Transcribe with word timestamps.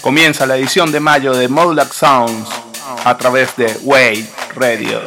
Comienza 0.00 0.46
la 0.46 0.56
edición 0.56 0.92
de 0.92 1.00
mayo 1.00 1.34
de 1.34 1.48
Modulac 1.48 1.92
Sounds 1.92 2.48
a 3.04 3.18
través 3.18 3.56
de 3.56 3.76
Wade 3.82 4.28
Radio. 4.54 5.00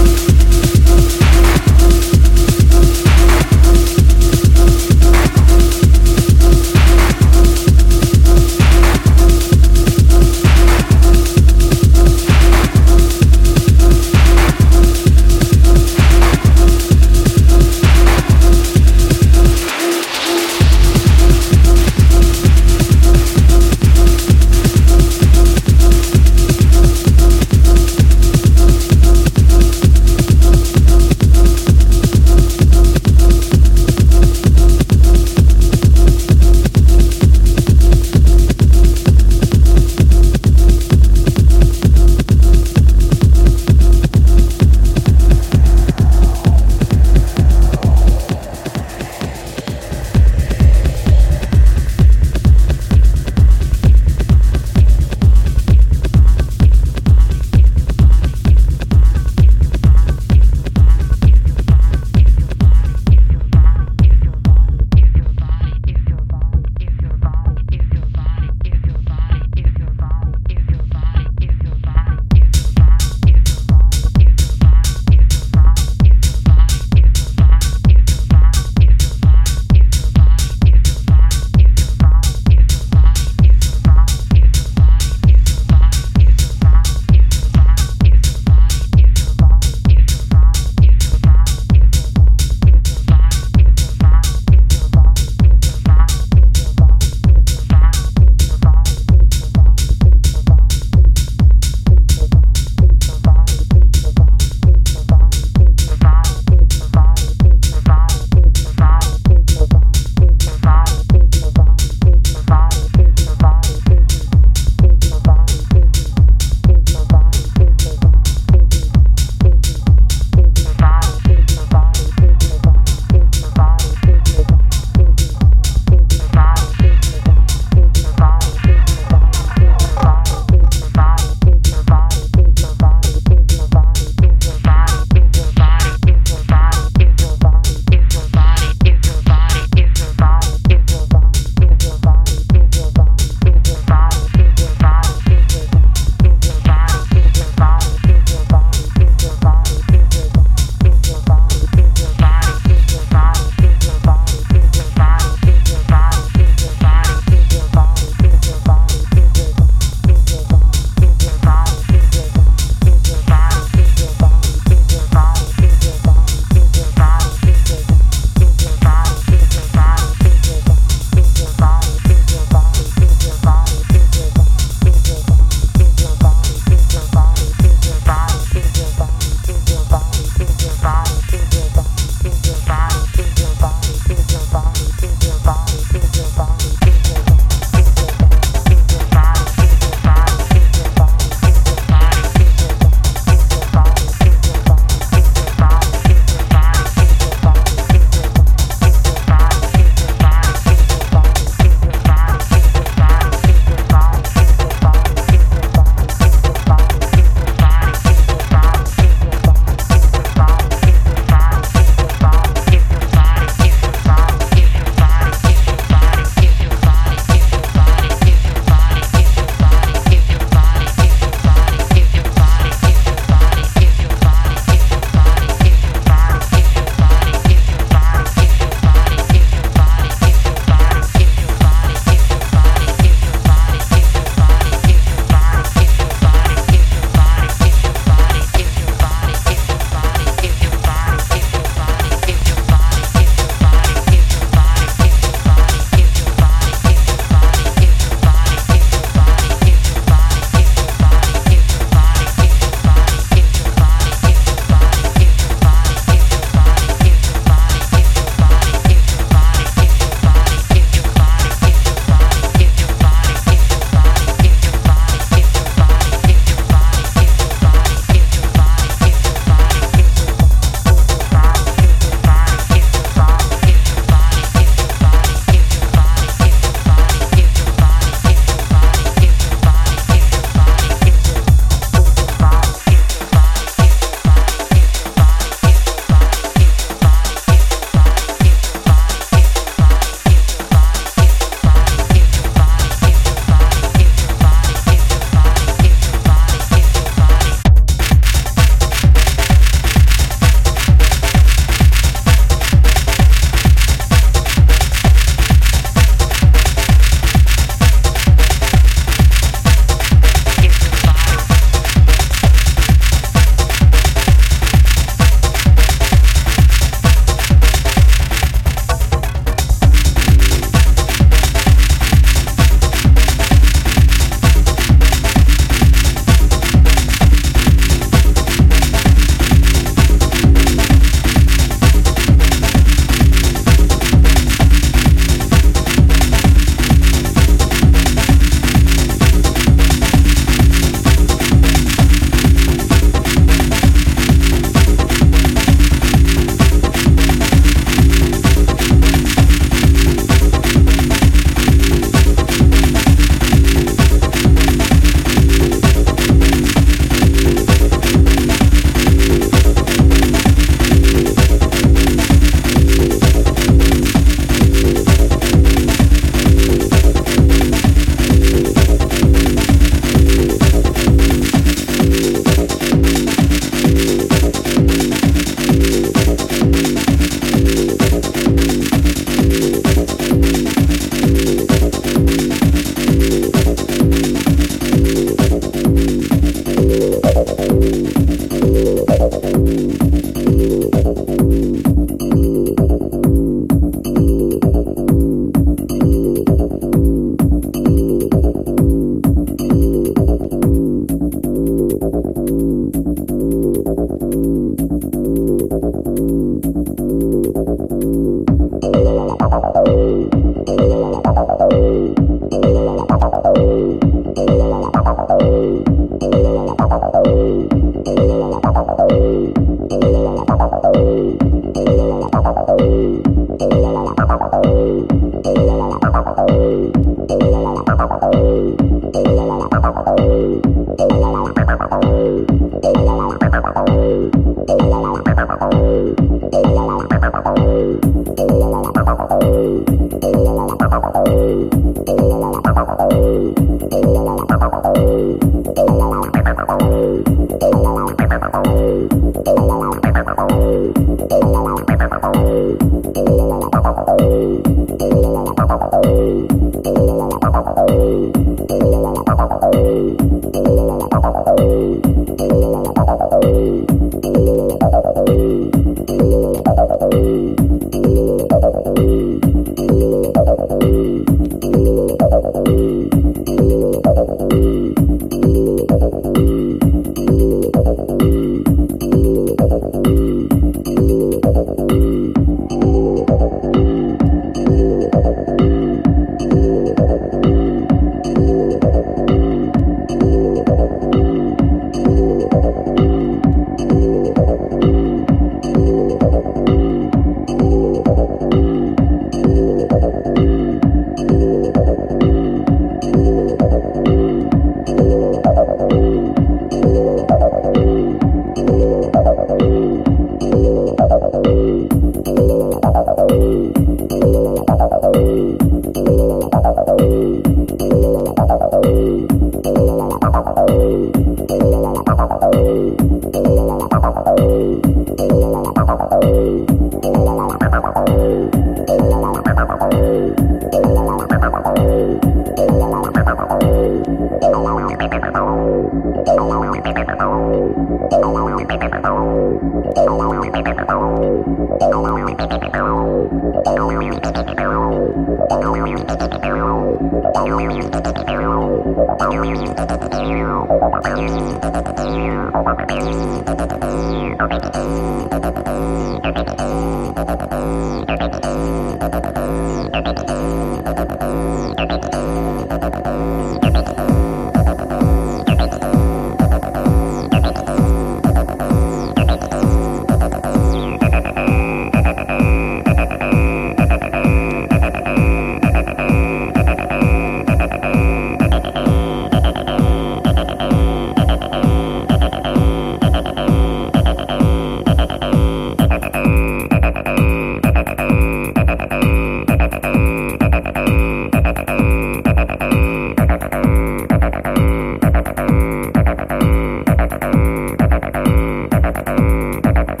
Thank 599.63 599.89
you. 599.89 600.00